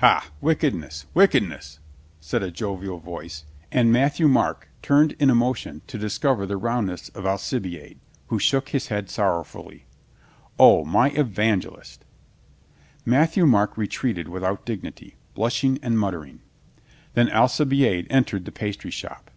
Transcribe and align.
"Ha, 0.00 0.28
wickedness! 0.42 1.06
Wickedness!" 1.14 1.78
said 2.20 2.42
a 2.42 2.50
jovial 2.50 2.98
voice 2.98 3.46
and 3.72 3.90
Matthieu 3.90 4.28
Marc 4.28 4.68
turned 4.82 5.12
in 5.12 5.30
emotion 5.30 5.80
to 5.86 5.96
discover 5.96 6.44
the 6.44 6.58
roundness 6.58 7.08
208 7.08 7.12
COLONEL 7.14 7.30
GREATHEART 7.30 7.32
of 7.32 7.42
Alcibiade, 7.42 7.98
who 8.26 8.38
shook 8.38 8.68
his 8.68 8.88
head 8.88 9.08
sorrowfully. 9.08 9.86
"O, 10.58 10.84
my 10.84 11.08
evangelist!" 11.12 12.04
Matthieu 13.06 13.46
Marc 13.46 13.78
retreated 13.78 14.28
without 14.28 14.66
dignity, 14.66 15.16
blush 15.34 15.64
ing 15.64 15.78
and 15.80 15.98
muttering. 15.98 16.40
Then 17.14 17.30
Alcibiade 17.30 18.06
entered 18.10 18.44
the 18.44 18.52
pastry 18.52 18.90
shop. 18.90 19.30